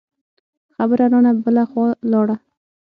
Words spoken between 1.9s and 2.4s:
لاړه.